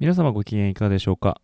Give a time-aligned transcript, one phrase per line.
[0.00, 1.40] 皆様ご機嫌いかがでしょうか？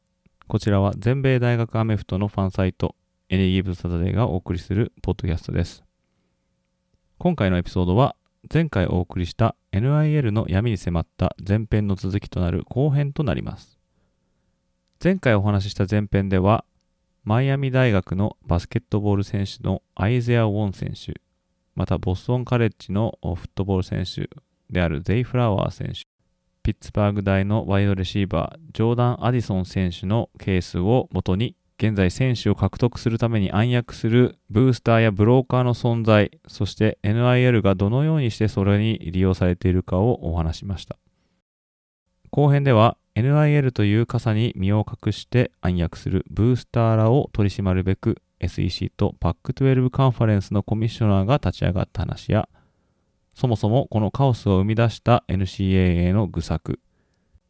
[0.47, 2.95] こちらは全米大学アメフトのファンサイト
[3.29, 5.83] エネギーブサタデーがお送りするポッドキャストです。
[7.19, 8.15] 今回のエピソードは
[8.53, 13.77] 前回お送りした NIL の闇に迫った前編の続きとなる後編となります。
[15.03, 16.65] 前回お話しした前編では
[17.25, 21.21] マイアミ大学のバスケットボール選手のアイゼア・ウォン選手
[21.75, 24.31] またボストンカレッジのフットボール選手
[24.71, 26.03] であるゼイ・フラワー選手
[26.65, 40.97] ピッツバーグ大のワイドレシーバー、ジョーダン・アディソン選手のケースをもとに、現在選手を獲得するために暗躍するブースターやブローカーの存在、そして NIL がどのようにしてそれに利用されているかをお話しました。
[42.31, 52.49] 後編では NIL という傘に身を隠して暗躍するブースターらを取り締まるべく SEC と PAC12 カンファレンスのコミッショナーが立ち上がった話や
[53.35, 56.81] そもそもこのカオスを生み出した NCAA の愚策、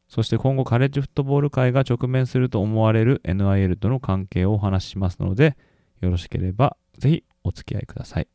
[0.09, 5.57] そして今後カレッジフットボール界が直面すると思われる NIL との関係をお話ししますので、
[6.01, 8.29] よろしければぜひお付き合いください。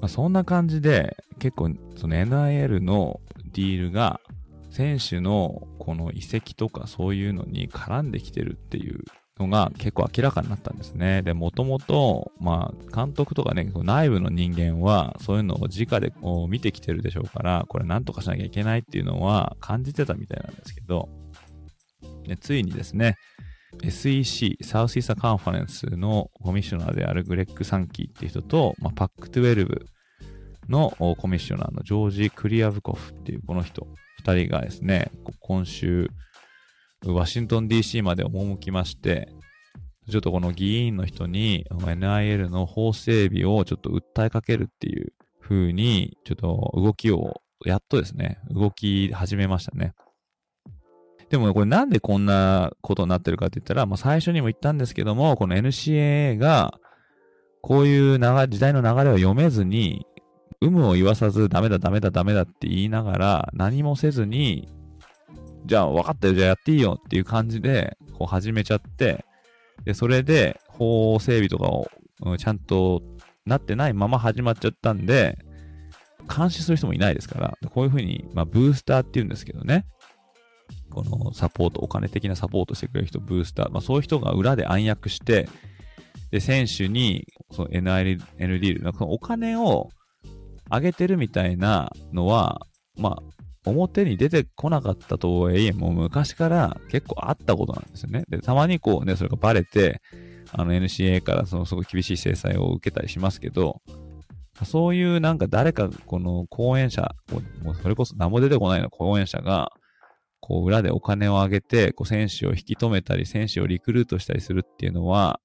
[0.00, 3.20] まあ、そんな感じで結構その NIL の
[3.54, 4.20] ディールが
[4.70, 9.04] 選手のこの移籍とかそういうのに絡んできてるっていう
[9.38, 11.22] のが結構明らかになったんですね。
[11.22, 21.08] で、もともと、まあ、監督とかね、内部の人間はそういうのを直でこう見てきてるでしょうから、これなんとかしなきゃいけないっていうのは感じてたみたいなんですけど、
[22.26, 23.16] でついにですね、
[23.82, 29.84] SEC、サウスイーサカンファレンスのコミッショナーであるグレッグ・サンキーっていう人と、まあ、パック12
[30.68, 33.86] のコミッショナーのジョージ・クリアブコフっていうこの人、
[34.18, 35.10] 二人がですね、
[35.40, 36.08] 今週、
[37.04, 39.28] ワシントン DC まで赴きまして、
[40.10, 49.94] ちょっとこの議員の人に NIL の法整備をちょっと訴えかけるっていう風に、ちょっと動きを、やっとですね、動き始めましたね。
[51.30, 56.78] でもこれなんでこんなことになってるかって言ったら、まあ、最初にも言ったんですけども、この NCAA が
[57.62, 60.06] こういう時代の流れを読めずに、
[60.64, 64.68] 有無を言わさず、ダメだ、ダメだ、ダメだって言いながら、何もせずに、
[65.66, 69.24] じゃあ分かったよ、じゃあやっていいよっていう感じで、こう始めちゃって、
[69.84, 71.90] で、それで法整備とかを、
[72.22, 73.02] うん、ちゃんと
[73.44, 75.38] なってないまま始まっちゃったんで、
[76.34, 79.86] 監視する人もいないですから、こういうふうに、まあ、ブースターって言うんですけどね。
[80.90, 83.70] このサポート、お金的なサポートしてくれる人、ブースター。
[83.70, 85.48] まあ、そういう人が裏で暗躍して、
[86.30, 89.90] で、選手に、その NIL、ND のお金を
[90.70, 92.66] 上げてるみたいなのは、
[92.96, 98.24] まあ、表に出てこなかったとはいえ、もう昔から結構あったことなんですよね。
[98.28, 100.00] で、たまにこうね、それがバレて、
[100.52, 103.80] あの NCA からそのすごい厳しい制裁を受けたりしますけど、
[104.64, 107.14] そういうなんか誰かこの講演者、
[107.62, 109.72] もうそれこそ何も出てこないの講演者が、
[110.40, 115.40] こう裏でお金を上げて、こう選手を引き止めたり、選手をリクルートしたりするっていうのは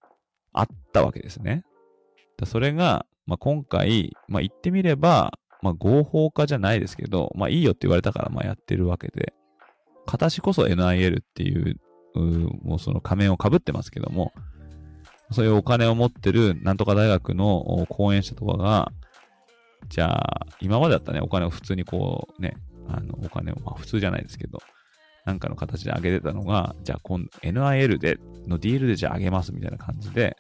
[0.52, 1.64] あったわけですね。
[2.46, 9.34] それが、まあ、今回、まあ、言ってみれば、まあ、合法化じゃないですけど、まあ、いいよって言われたから、まあ、やってるわけで、
[10.08, 11.80] 形こそ NIL っていう、
[12.16, 12.20] う
[12.64, 14.34] もうその仮面をかぶってますけども、
[15.32, 18.92] そういうお金を持ってるなんとか大学の講演者とかが、
[19.90, 24.58] じゃあ、今までだったね、お金を普通にこうね、あの、お金を、まあ普通じゃないですけど、
[25.26, 28.18] なんかの形で上げてたのが、じゃあ今、NIL で、
[28.48, 30.36] のディールでじゃあ上げますみたいな感じで、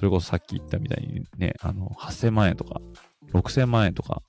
[0.00, 2.80] それこそさっき言ったみたいにね、あの、8000万円とか、
[3.34, 4.22] 6000万円とか、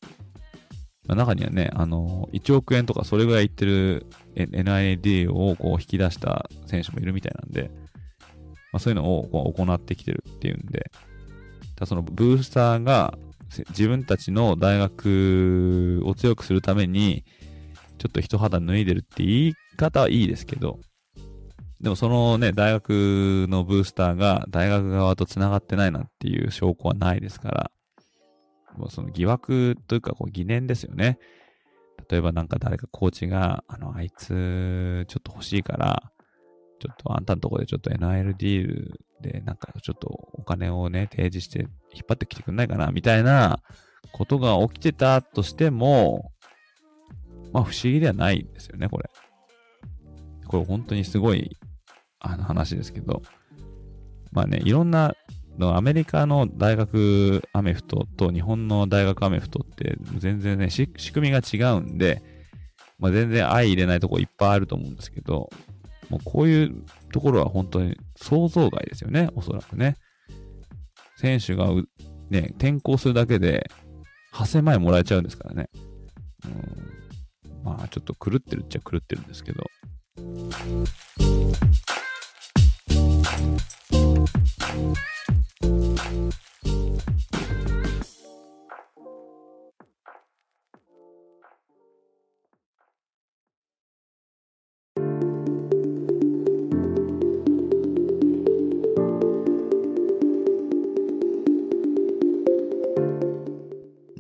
[1.08, 7.72] 中にはね、あの、1億円とかそれぐらい言ってる NID をこう引き出した選手もいるみたいなんで、
[8.74, 10.92] まあ、そういうのをこう行ってきてるっていうんで、
[11.78, 13.18] だそのブースターが
[13.70, 17.24] 自分たちの大学を強くするために、
[17.98, 20.82] ちょっと一肌脱いでるって言い方はいいですけど、
[21.82, 27.72] でもそのね、大学のブースターが大学側と繋がってないなんていう証拠はないですから、
[28.78, 31.18] もうその疑惑というかこう疑念ですよね。
[32.10, 36.12] 例えばなんか誰かコーチが、あの、あいつ、ちょっと欲しいから、
[36.80, 41.62] ちょっとあんたのとこでちょっと NIL ディールでなんかちょっとお金をね、提示して
[41.94, 43.60] 引っ張ってきてくんないかな、みたいな
[44.12, 46.32] ことが起きてたとしても、
[47.54, 49.10] まあ不思議ではないんですよね、これ。
[50.48, 51.56] これ本当にすごい、
[52.22, 53.22] あの話ですけど、
[54.32, 55.14] まあね、いろんな、
[55.60, 62.24] アメリカの大学アメフトと日本の大学アメフトって全然ね、仕組みが違うんで、
[62.98, 65.50] まあ、全然相入れないとこいっぱいあると思うんですけど、
[66.10, 69.98] もうこういうところは本当に想像外ですよね、おそらくね。
[71.18, 71.68] 選手が
[72.30, 73.70] ね、転校するだけで
[74.34, 75.70] 8000万円もらえちゃうんですからね。
[76.46, 76.48] う
[77.50, 79.64] ん、まあちょっと狂ってるっちゃ狂ってるんですけど。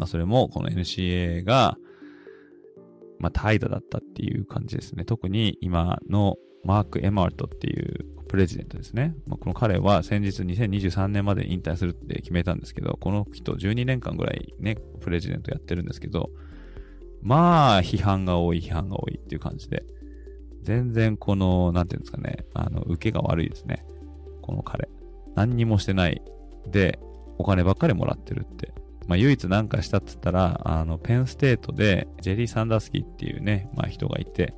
[0.02, 1.78] まあそれもこの NCA が、
[3.20, 5.06] まあ怠惰だったっていう感じですね。
[5.06, 9.16] 特に今のマーク・エマートっていうプレジデントですね。
[9.28, 16.30] まあ、この彼は先日2023年まで引退するって決めたんですけど、この人12年間ぐらいね、プレジデントやってるんですけど、
[17.22, 19.84] まあ、批判が多い、批判が多いっていう感じで、
[20.62, 23.86] 全然この、なんていうんですかね、あの、受けが悪いですね。
[24.42, 24.90] この彼。
[25.36, 26.22] 何にもしてない。
[26.68, 27.00] で、
[27.38, 28.74] お金ばっかりもらってるって。
[29.08, 34.54] まあ、唯一何かしたっつったら、あの、ペンステートで、ジェリー・サンダースキーっていうね、まあ人がいて、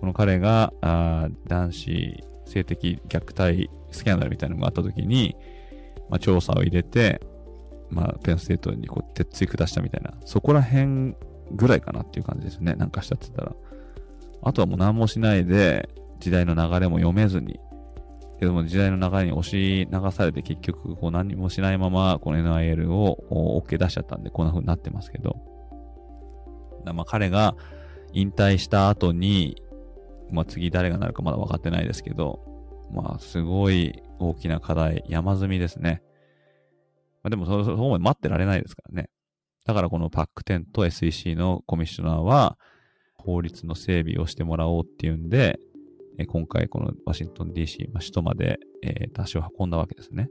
[0.00, 5.36] この彼が、あ男子性的虐待スキャンダルみたいなのがあった時に、
[6.08, 7.20] まあ、調査を入れて、
[7.90, 11.14] まあ、ペンステートにこう、鉄槌下したみたいな、そこら辺
[11.52, 12.74] ぐらいかなっていう感じですね。
[12.74, 13.52] なんかしたって言ったら。
[14.42, 15.88] あとはもう何もしないで、
[16.20, 17.58] 時代の流れも読めずに、
[18.38, 25.36] けども時代の流れに押し流されて結局こう何もしないままこの NIL を OK 出しちゃったんでこんな風になってますけど。
[26.84, 27.56] まあ彼が
[28.12, 29.60] 引退した後に
[30.30, 32.40] まあ、次誰がなるかまだ分かってないですけど、
[32.92, 36.02] まあ、すごい大きな課題、山積みですね。
[37.22, 39.10] まあ、でもそ、そこまで待ってられないですからね。
[39.64, 42.58] だからこのパック10と SEC のコミッショナーは、
[43.16, 45.58] 法律の整備をしてもらおうっていうんで、
[46.18, 50.30] え今回このワシントン DC、まあ、首都まで、えー、足を運んだわけですね。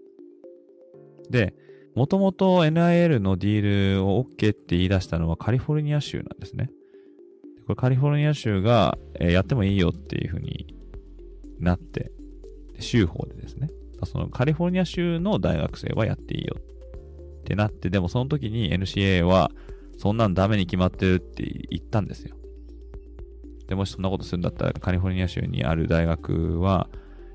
[1.29, 1.53] で、
[1.95, 6.69] もともと NIL のディールを OK って言い出したのはカリフォルニア州なんですね。
[7.65, 10.75] これカリフォルニア州が、えー、やってもいいよっていう風に
[11.59, 12.11] なって、
[12.79, 13.69] 州法でですね。
[14.05, 19.51] そのカリフォルニア州の大学生はやっていいよってなって、でもその時に NCA は
[19.97, 22.35] そんなんダメに決まってるって言ったんですよ。
[23.67, 26.87] で、もしそんなことするんだったらカリフォルニア州にある大学は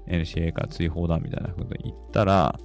[0.07, 2.59] NCA から追放だみたいなこと言ったら、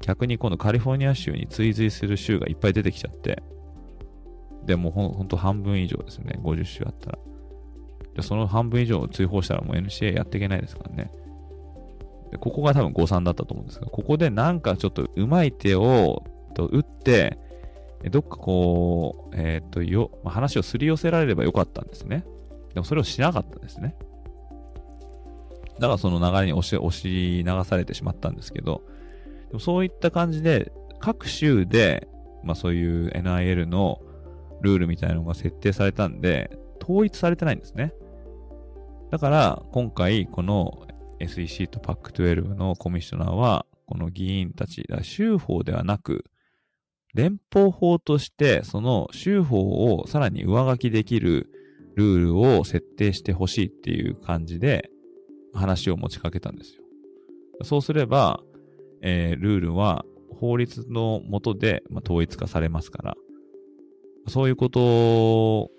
[0.00, 3.42] 逆に今度カリフォルニア州に追随する州がいっぱい出てきちゃって、
[4.66, 6.38] でもほほんと半分以上ですね。
[6.42, 7.18] 50種あったら。
[8.14, 11.10] でその半分以上追放したらもう NCA やっていけないですからね。
[12.30, 17.38] でここが多分誤算だったと思うんですが、ここでなんかちょっとうまい手をと打って、
[18.10, 22.24] どっかこう、えっ、ー、と、よ、まあ、話をすり寄せられればよかったんですね。
[22.74, 23.94] でもそれをしなかったんですね。
[25.78, 28.82] だからその流れに押し、押し流されてしまったんですけど、
[29.48, 32.08] でもそういった感じで、各州で、
[32.42, 34.00] まあそういう NIL の
[34.62, 37.92] ルールみたいなのが設定されたんで、統一されてないんですね。
[39.10, 40.86] だから、今回、この
[41.20, 46.24] SEC と PAC12 のコミッショナーは、この議員たち、州法ではなく、
[47.14, 51.50] 連邦法として、その州法をさらに上書きできる
[51.94, 54.88] ルールを設定してほしいっていう感じで、
[55.54, 56.82] 話を持ちかけたんですよ。
[57.64, 58.40] そうすれば、
[59.02, 60.04] えー、ルールは
[60.40, 63.16] 法律の下で、まあ、統一化されますから、
[64.28, 65.70] そういうことを、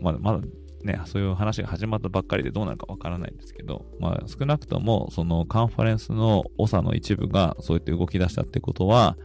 [0.00, 0.40] まだ、まだ
[0.86, 9.16] ね、そういう話が始まったばっかりでどうなるかわからないんですけど、まあ少なくともそのカンファレンスの長の一部がそうやって動き出したってことは、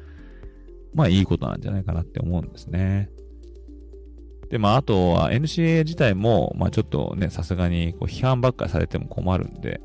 [0.94, 3.10] まあいいことなんじゃないかなって思うんですね。
[4.50, 9.80] で、まああとは NCA 自体も、まあちょっとね、さすがにこう批判ばっかりされても困るんで、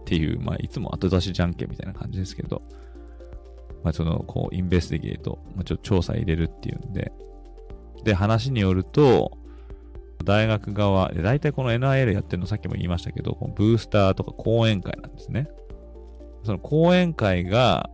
[0.00, 2.62] っていう、まあいつも後出しじゃんけんみたいな感じですけど、
[3.84, 7.12] まあその、こう、インベスティゲート、まあちょっと調査入れるっていうんで、
[8.04, 9.38] で、話によると、
[10.24, 15.48] 大学側、大体この NIL やってるのさっきも言いましたけど、このブースターとか講演会なんですね。
[16.44, 17.90] その講演会が、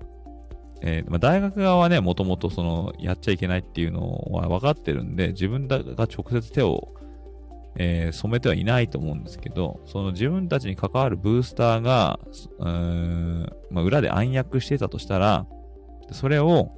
[0.83, 6.95] えー、まあ、大学側はね、もともとその、やっちゃいけないっていうのは分かってるんで、自分が直接手を、
[7.77, 12.21] えー、染めてはいないと思うんですけど、その自分たちに関わるブースターが、
[12.59, 15.47] うーん、まあ、裏で暗躍してたとしたら、
[16.13, 16.71] それを、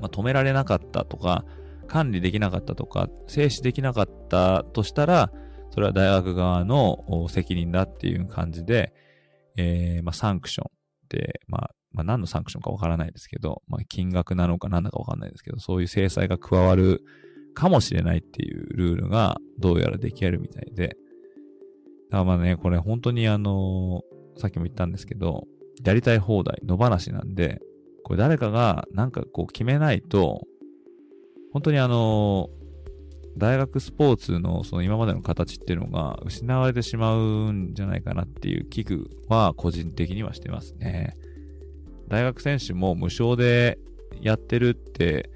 [0.00, 1.44] まあ、止められなかったとか、
[1.86, 5.32] 管理できなかったとか、制止できなかったとしたら、
[5.70, 8.92] それは大学側の責任だっていう感じで、
[9.56, 10.70] えー、まあ、サンクション
[11.08, 17.02] で、まあ、まあ、何のサンクションかわからないですけど、まあ、金額なのか何だかわかんないですけど、そういう制裁が加わる
[17.54, 20.96] かもしれないっていうルールがどうやら出来上がるみたいで、だか
[22.18, 25.46] らまあね、これ本当にあのー、さっきも言ったんですけど、
[25.84, 27.60] やりたい放題、野放しなんで、
[28.04, 30.42] これ誰かがなんかこう決めないと、
[31.56, 32.50] 本当にあの、
[33.38, 41.16] 大学スポーツのその今までの形っていうのが失われてしまうんじゃないかなっていう危惧は個人的にはしてますね。
[42.08, 43.78] 大学選手も無償で
[44.20, 45.30] やってるって、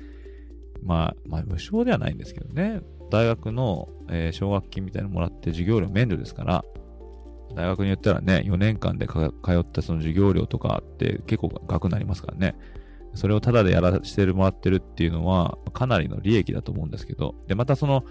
[0.82, 2.82] まあ、まあ、無償ではないんですけどね。
[3.10, 6.64] 大学の、え、奨学金みたいなのもらって授業料免除ですから、
[7.54, 9.20] 大学によったらね、4年間で通
[9.58, 12.56] ったその授業料とかって結構額になりますからね。
[13.14, 18.04] それをタダでやらせてもらってるっていうのは、かなりの利益だと思うんですけど、で、またその、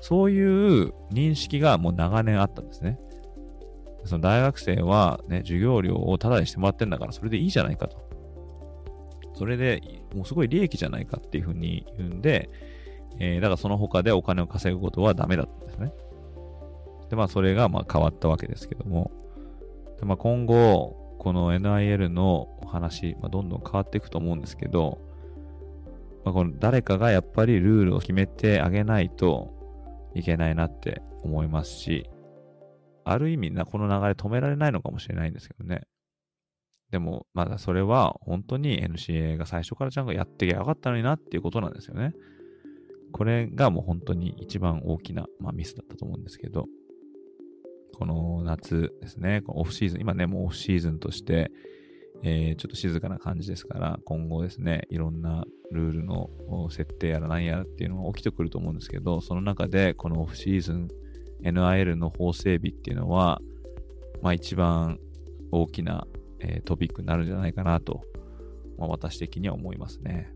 [0.00, 2.98] そういう認識がもう長年あったんですね。
[4.04, 8.06] その大学生はね、授業料をタダにしてもらってるんだから、それでいいじゃないかと。
[9.34, 9.82] それで、
[10.14, 12.48] もうすごい利益じゃないかっていうふうに言うんで、
[13.18, 15.92] えー、だからその他でお金を稼ぐことはダメだったんですね。
[17.10, 19.10] で、まあそれがまあ変わったわけですけども、
[19.98, 24.98] でまあ、今後、この NIL の話、まあ、どんどん変わっていくと思うんですけど、
[26.24, 29.54] まあ、この誰かがやっぱりルールを決めてあげないと
[30.14, 32.08] いけないなって思いますし、
[33.04, 35.82] ある意味な、この流れ止められないのかもしれないんですけどね。
[36.90, 42.14] でも、まだそれは本当に NCA が最初からちゃんとやってきゃよかったのになっていうことなんですよね。
[43.12, 46.66] これがもう本当に一番大きな、まあ、ミスだったと思うんですけど、
[47.94, 51.50] この夏ですね、このオフシーズン、今ね、もうオフシーズンとして、
[52.22, 56.30] えー、ちょっと静かな感じですから、今後ですね、いろんなルールの
[56.70, 60.88] 設定やら何やらっていうのが起きてくると思うんですけど、その中でこのオフシーズン
[61.42, 63.40] NIL の法整備っていうのは、
[64.22, 64.98] まあ一番
[65.50, 66.06] 大きな、
[66.40, 68.02] えー、トピックになるんじゃないかなと、
[68.78, 70.32] まあ、私的には思いますね。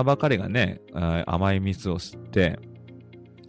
[0.00, 0.80] 人ばかりがね、
[1.26, 2.58] 甘い蜜を吸って、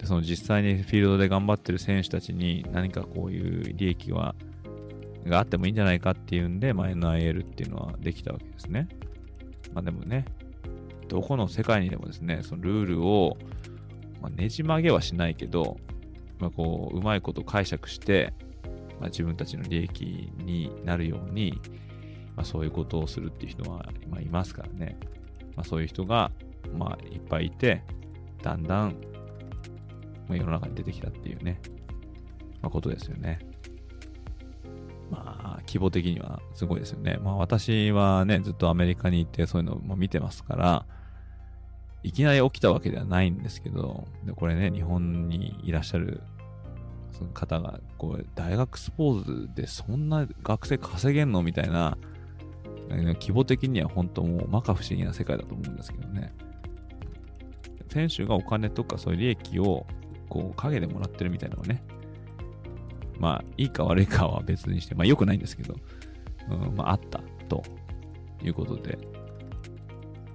[0.04, 4.34] その実際にフィールドで頑張ってる選手たちに何かこういう利益は
[5.26, 8.88] があってもいいんじゃないかっていうんで、まあ、NIL っていうのはできたわけですね。
[9.72, 10.24] まあでもね、
[11.08, 13.36] どこの世界にでもですね、そのルールを、
[14.20, 15.76] まあ、ねじ曲げはしないけど、
[16.38, 18.32] まあ、こう、うまいこと解釈して、
[18.98, 21.60] まあ、自分たちの利益になるように、
[22.34, 24.98] まあ、そういうことをするっていう人は、まあ、いますからね。
[25.56, 26.30] まあ、そういう人が、
[26.76, 27.82] まあ、いっぱいいて、
[28.42, 28.96] だんだん、
[30.28, 31.60] まあ、世の中に出てきたっていうね、
[32.60, 33.38] まあ、ことですよね。
[35.10, 37.18] まあ、規模的にはすごいですよね。
[37.22, 40.86] まあ、私はね、ずっとアメリカに行ってそういうのも見てますから、
[42.02, 46.22] いきなり起きたわけではないんですけど、でこれね、日本にいらっしゃる
[47.12, 51.42] その方が、こう、大学スポーツでそんな学生稼げんの？
[51.42, 51.98] みたいな、
[52.96, 56.32] 規模的には本当もう摩訶不思議な世界だと思うんですけどね。
[57.88, 59.86] 選手がお金とかそういう利益を
[60.28, 61.82] こう影でもらってるみたいなのがね、
[63.18, 65.74] まあいいか悪いかは別にして、まあ良くないんですけど、
[66.50, 67.62] うん、まああったと
[68.42, 68.98] いうことで、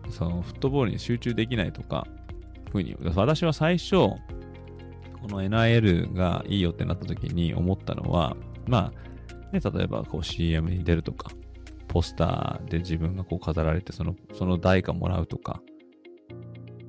[0.09, 2.07] そのフットボールに集中できないとか、
[2.71, 4.19] ふうに、私は最初、こ
[5.29, 8.37] の NIL がいいよってなった時に思ったのは、
[8.67, 8.91] ま
[9.51, 11.31] あ、ね、例えばこう CM に出るとか、
[11.87, 15.61] ポスターで自分がこう飾られて、その、その代価もらうとか、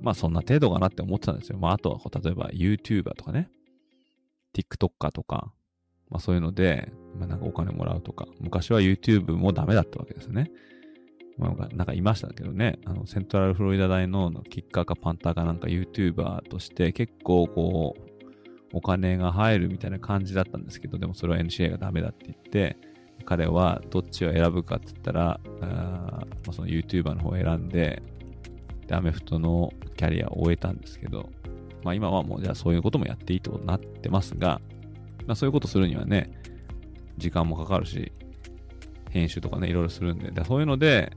[0.03, 1.59] まあそんな程度かなって思ってたんですよ。
[1.59, 3.51] まああとはこう、例えば YouTuber とかね、
[4.55, 5.53] TikToker とか、
[6.11, 10.51] まあそういうので、まあなんかお金もらうとか、昔は YouTube もダメだったわけですね。
[11.37, 18.09] まあなんかいましたけどね、あのセントラルフロリダ大のキッカーかパンターかなんか YouTuber として結構こう、
[18.73, 22.77] お金が入るみたいな感じだったんですけど、でもそれは NCA がダメだって言って、
[23.25, 28.03] 彼はどっちを選ぶかって言ったら、あその YouTuber の方を選んで、
[28.87, 31.29] で、アメフトのキャリアを終えたんですけど、
[31.85, 34.61] まあ今はもうじゃあそういうこともやっていいってことになってますが、
[35.27, 36.31] まあそういうことするにはね、
[37.19, 38.13] 時間もかかるし、
[39.11, 41.13] 編集とかね、いろいろするんで、でそういうので、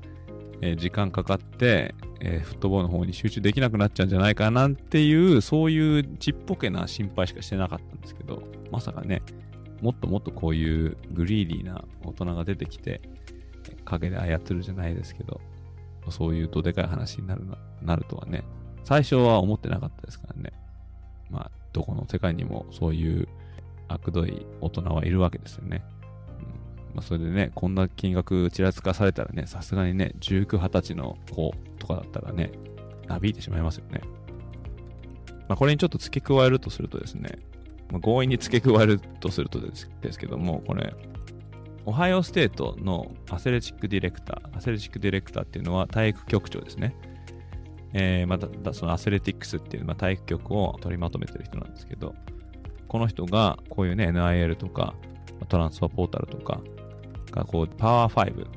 [0.61, 9.21] えー、時間かかって、えー、フットボールの方に集中できなくなっちゃうんじゃないかなっていう、そういうちっぽけな心配しかしてなかったんですけど、まさかね、
[9.81, 13.01] もっともっとこういうグリーディーな大人が出てきて、
[13.85, 15.41] 影で操るじゃないですけど、
[16.09, 17.43] そういうどでかい話になる
[17.81, 18.43] なるとはね、
[18.83, 20.53] 最初は思ってなかったですからね。
[21.29, 23.27] まあ、どこの世界にもそういう
[23.87, 25.83] 悪どい大人はいるわけですよね。
[26.39, 32.51] うんまあ、それでね、こんな金額ちらつかされたらね、さすがにね、19、20歳の子とかだったらね、
[33.07, 34.01] なびいてしまいますよね。
[35.47, 37.39] まあ、これにちょっと付け加えるとするとですね、
[37.91, 40.93] まあ、強引に付け加えるとするとですですけども、これ、
[41.85, 46.95] オハイオステートの athletic director、athletic director っていうのは体育局長ですね。
[47.93, 52.15] えー、また、その athletics っていう、まあ、体育局を取りまとめてる人なんですけど、
[52.87, 54.95] この人がこういうね、NIL とか、
[55.49, 56.61] transfer portal とか
[57.31, 58.47] がこう、パワー5、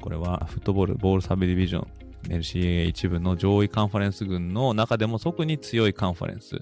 [0.00, 1.86] これは football、bowl subdivision、
[2.28, 6.58] LCA 一部の上位カンファレンス群の中でも特に強いカンファレンス、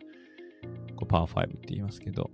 [1.07, 2.31] パワー5って言いますけど、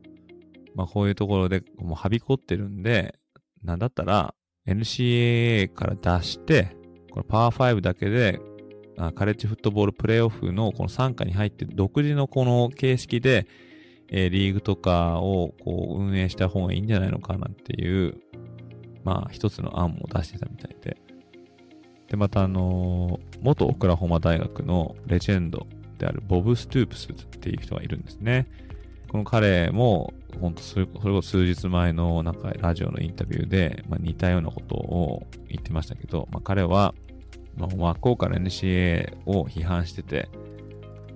[0.74, 3.14] まあこういうところでもうはびこってるんで、
[3.62, 4.34] なんだったら
[4.66, 6.76] NCAA から出して、
[7.10, 8.40] このパワー5だけで、
[9.14, 13.46] カレッジフットボールプレイオフのこの参加に入って独自のこの形式で、
[14.10, 18.18] え、リーグとかをこう運営した方がいいんじゃないのかなっていう、
[19.04, 20.98] まあ一つの案も出してたみたいで。
[22.08, 25.66] で、またあの、元オクラホマ大学のレジェンド
[25.98, 28.46] であるボブ・ストゥープスっていう人がいるんですね。
[29.12, 36.94] この彼も、本当それこそ数日前のなんかラジオのインタビューで、まあ、似たようなことを言ってましたけど、まあ、彼は、
[37.58, 40.30] まあ、真っ向から NCA を批判してて、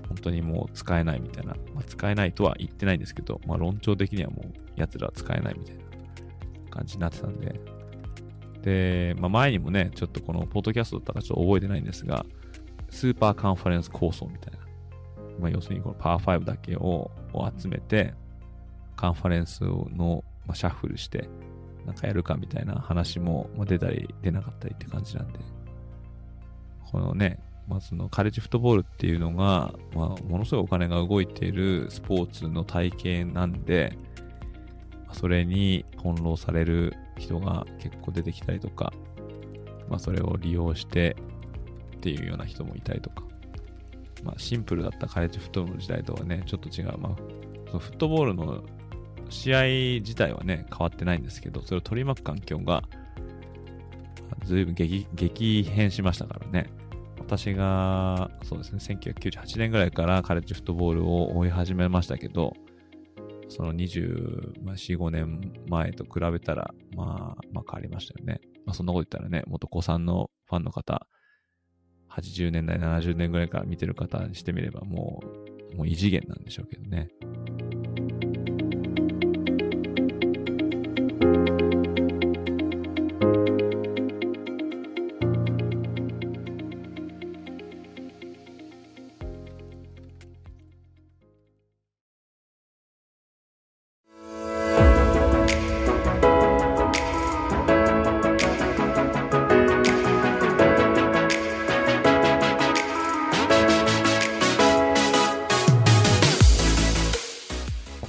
[0.09, 5.83] 本当にもう使えないみたいな、まあ、使えないとは言ってないんですけど、まあ、論調的にはもう奴らは使えないみたいな
[6.71, 7.59] 感じになってたんで、
[8.61, 12.27] で、まあ、前にもね、ちょっとこのポッドキャストだったかちょっと覚えてないんですが、
[12.91, 14.66] スーパーカンファレンス構想みたいな、
[15.41, 18.15] まあ、要するにこのパワー5だけをを集めて、
[18.97, 21.29] カンファレンスの、まあ、シャッフルして、
[21.85, 25.39] なんかやるかみたいな話も、まあ、出たり出なかったりって感じなんで、
[26.91, 33.97] このね、まあ、そのカレッジフットボールっていうのが、まあ、ものすごいお金が動いているスポーツの体系なんで、
[35.13, 38.93] それに翻弄される人が結構出てきたりとか、
[39.89, 41.17] まあ、それを利用して
[41.97, 43.25] っていうような人もいたりとか、
[44.23, 46.99] まあ、シンプルだったカレッジフットボール時代とはね、ちょっと違う。
[46.99, 47.17] まあ、
[47.69, 48.65] そのフットボールの
[49.29, 49.63] 試合
[50.01, 52.83] 自体はね、変わってないんですけど、それを取り巻く環境が、
[54.45, 56.71] ずいぶん激激変しましたからね。
[57.19, 62.55] 私が、そうですね、1998年ぐらいからカレッジフットボールを追い始めましたけど、
[63.49, 68.41] その24、5年前と比べたら、まあ、まあ変わりましたよね。
[68.65, 71.07] まあそんなこと言ったらね、元子さんのファンの方、
[72.17, 75.23] 80年代、70年ぐらいから見てる方にしてみれば、も
[75.73, 77.09] う、もう異次元なんでしょうけどね。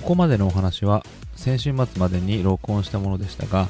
[0.08, 3.67] ここまでのお話は先週末までに録音したものでしたが、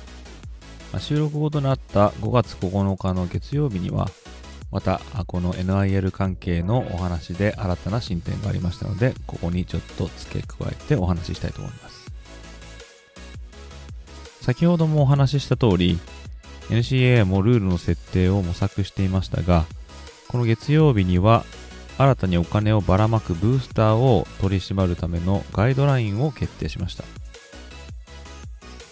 [0.93, 4.08] ま収録後となった5月9日の月曜日には、
[4.71, 12.12] またこの NIL 関係のお話で新たな進展がありましたので、ここにちょっと付け加えてお話ししたいと思います。
[14.41, 15.97] 先ほどもお話しした通り、
[16.69, 19.65] NCA もルールの設定を模索していましたが、
[20.28, 21.45] この月曜日には
[21.97, 27.03] 新たにお金をばらまくブースターを取り締まるためのガイドラインを決定しました。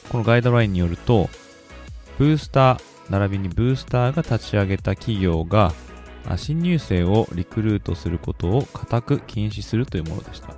[0.10, 1.30] このガイドラインによると
[2.18, 5.74] ブースター並びにブースターが立ち上げた企業が
[6.38, 10.56] 新入生をリクルートすることを固く禁止するというものでした、ま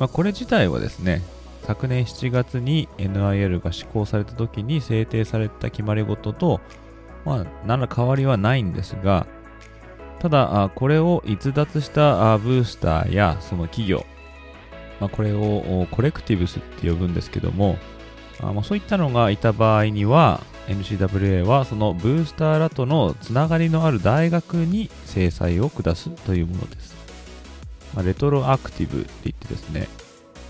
[0.00, 1.22] あ、これ自体はですね
[1.62, 6.60] 昨年7月に NIL が施行された時に制定された決まり事と、
[7.26, 9.26] まあ、何ら変わりはないんですが、
[10.20, 14.04] ただ、これを逸脱したブースターやその企業、
[15.00, 17.78] まあ、これをコレクティブスって呼ぶんですけども、
[18.40, 26.96] あまあ、そういったのがいた場合には NCWA はそのブースターらとのつながりのある大学に制裁を下すというものです。
[27.94, 29.88] まあ、レトロアクティブって言ってですね、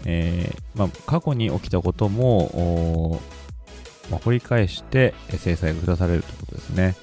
[0.05, 3.21] えーまあ、過去に起きたことも、
[4.11, 6.97] まあ、掘り返して制裁が下されるということですね。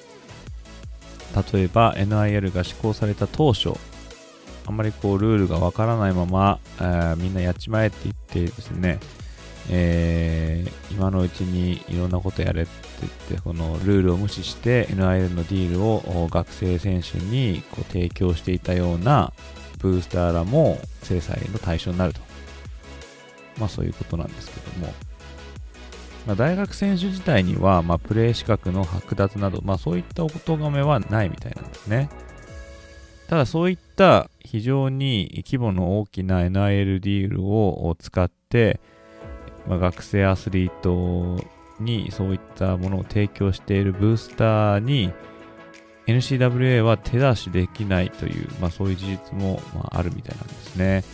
[1.52, 3.72] 例えば NIL が施行された当初、
[4.66, 8.98] あんまりこうルールがわからないまま、えー、みんなやっちまえって言ってですね、
[9.70, 12.70] えー、今のうちにいろんなことやれって
[13.00, 19.32] 言って、このルールを無視して NIL のディールを学生選手にこう提供していたような
[19.78, 22.20] ブースターらも制裁の対象になると。
[23.58, 24.92] まあそういうことなんですけども。
[26.26, 32.10] まあ、大学選手自体には、まあ、プレー資格の剥奪など、まあ、そういったお言がめはないみたいなんですね。
[33.28, 38.80] ただそういった非常に規模の大きな NIL ディールを使って、
[39.66, 41.44] まあ、学生アスリート
[41.80, 45.12] にそういったものを提供しているブースターに
[46.06, 51.04] NCWA は手出しできないという、まあ、そういう事実も、ま、あるみたいなんですね。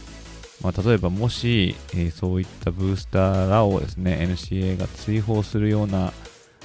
[0.63, 6.13] まあ、例えばもし、えー、そういったブースターらをですね NCA が追放するような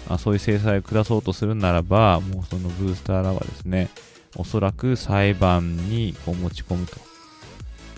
[0.07, 3.89] あそういう制裁を下そうとするならばもうそのブースターらはですね
[4.36, 6.97] おそらく裁判にこう持ち込むと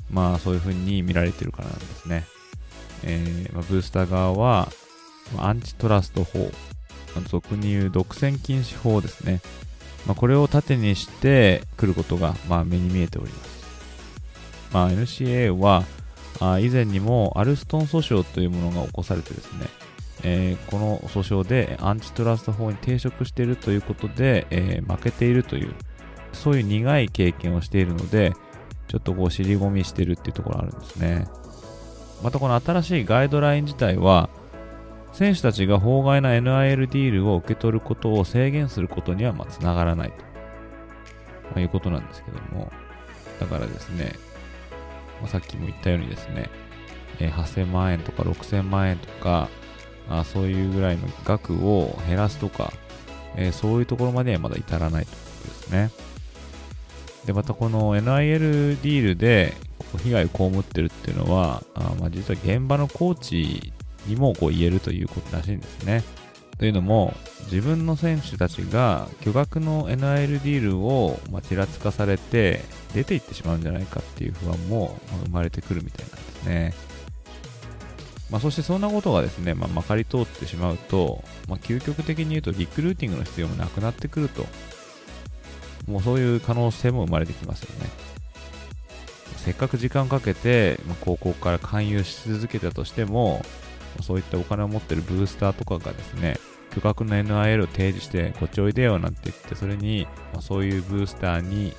[0.09, 2.23] まあそういうふうに見られているからなんですね。
[3.03, 4.69] えーまあ、ブースター側は、
[5.35, 6.51] ま、アンチトラスト法、
[7.27, 9.41] 俗に言う独占禁止法ですね。
[10.05, 13.58] まあ、これを盾にしてくることが、まあ、目に見えております。
[14.71, 15.83] まあ、NCA は
[16.39, 19.67] あ以前にもアルストン訴訟というものが起こされてですね、
[20.23, 25.73] えー、この訴訟でアンチトラスト法に抵触しているということで、えー、負けているという、
[26.33, 28.33] そういう苦い経験をしているので、
[28.87, 31.27] ちょっとこう尻込みしてるっていうところあるんですね。
[32.23, 34.29] またこの新しいガイドライン自体は、
[35.13, 40.15] 選手たちが法外な NIL ディールを受け取ることを制限することにはまあつながらないと、
[41.55, 42.71] ま、いうことなんですけども、
[43.39, 44.13] だからですね、
[45.21, 46.49] まあ、さっきも言ったようにですね、
[47.19, 49.49] えー、8000万円とか6000万円とか、
[50.09, 52.73] あそういうぐらいの額を減らすとか、
[53.35, 55.91] えー、そういうところまではまだ至らないということですね。
[57.25, 59.53] で、またこの NIL ディールで
[60.03, 63.73] 被害を被ってるっていうのは、あまあ、実は現場のコーチ
[64.07, 66.03] にもこう言えるということらしいんですね。
[66.59, 67.13] というのも、
[67.45, 72.61] 自分の選手たちが巨額の NIL ディールを、まあ、ちらつかされて
[72.93, 76.73] 出ていってしまうんじゃないかっていう不安も、生まれてくるみたいなんですね。
[78.29, 84.45] まあ、そしてそんなことがですね、まあ、まかり通ってしまうと、まあ、究極的に言うとリクルーティングの必要もなくなってくると、
[85.87, 87.89] もうそういう可能性も生まれてきますよね。
[89.37, 93.45] せっかく時間かけて、ま、高校から勧誘し続けたとしても、
[94.01, 96.37] そういったお金を持ってるブースターとかがですね、
[96.71, 101.73] 巨額の NIL を提示して、こっちおいでよなんて言って、それに、まあ、そういうブースターに、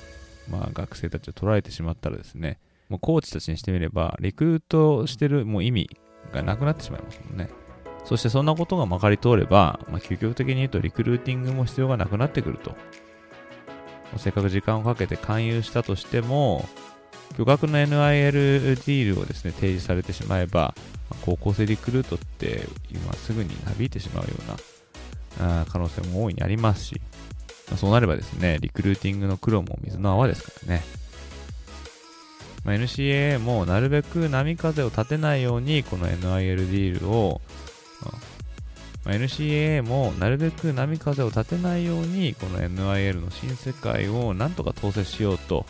[0.49, 5.89] まあ、学生たちを取られてしまったらですね、もうコーチたちにしてみれば、リクルートしてるもう意味
[6.33, 7.49] がなくなってしまいますもんね。
[8.03, 12.75] そしてそんなことがまかり通れば、まあ、究極的に言うとリクルーティングも必要がなくなってくると。
[14.17, 16.67] せっかく時間をかけて勧誘したとしても、
[17.37, 20.75] 巨額の NIL ディールをですね、提示されてしまえば、
[21.21, 24.29] 高校生リクルートって今すぐになびいてしまうよ
[25.39, 27.01] うな可能性も大いにありますし
[27.71, 30.83] ま、そうなればですね、リクルーティングの苦労も水の泡ですからね。
[32.63, 37.41] まあ、NCAA もなるべく波風を立てないようにこの NIL ディールを、
[39.03, 45.65] まあ、NCAA もなるべく波風を立てないようにこの NIL の新世界をなんとか統制しようと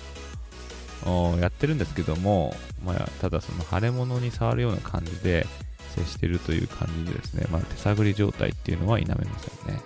[1.39, 5.45] やってるんですけども、まあ、ただその腫れ物に触るような感じで
[5.95, 9.81] 接してるという感じでですね、まあ、手探り状態っていうのは否めませんね。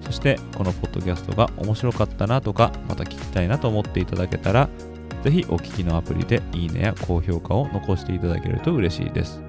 [0.02, 4.68] そして、このポッドキャストが面白かったなとか、また聞きたいなと思っていただけたら、
[5.24, 9.42] ぜひお聞きのアプリでいいねや高評価を残していただけると嬉しいです。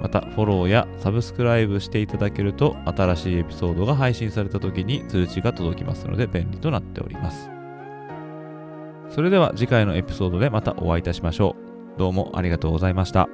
[0.00, 7.48] また、フォローやサブスクライブしていただけると、新しいエピソードが配信された時に通知が届きますので便利となっております。
[9.08, 11.71] それでは次回のエピソードでまたお会いいたしましょう。
[11.98, 13.28] どうもありがとうございました。